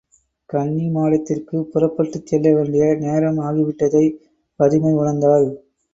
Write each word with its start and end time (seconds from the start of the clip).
கன்னிமாடத்திற்குப் 0.49 1.67
புறப்பட்டுச் 1.71 2.25
செல்லவேண்டிய 2.25 2.97
நேரம் 2.97 3.37
ஆகி 3.39 3.63
விட்டதைப் 3.63 4.17
பதுமை 4.59 4.93
உணர்ந்தாள். 4.93 5.47